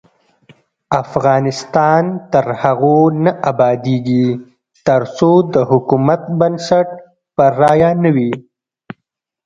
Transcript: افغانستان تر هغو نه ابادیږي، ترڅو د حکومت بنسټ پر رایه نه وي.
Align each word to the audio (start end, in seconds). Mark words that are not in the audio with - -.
افغانستان 1.03 2.03
تر 2.31 2.45
هغو 2.61 2.99
نه 3.23 3.31
ابادیږي، 3.51 4.27
ترڅو 4.87 5.31
د 5.53 5.55
حکومت 5.71 6.21
بنسټ 6.39 6.87
پر 7.35 7.51
رایه 7.61 7.91
نه 8.03 8.09
وي. 8.15 8.31